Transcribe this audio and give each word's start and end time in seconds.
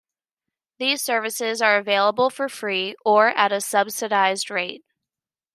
These 0.79 1.03
services 1.03 1.61
are 1.61 1.77
available 1.77 2.31
for 2.31 2.49
free 2.49 2.95
or 3.05 3.27
at 3.37 3.51
a 3.51 3.61
subsidised 3.61 4.49
rate. 4.49 4.83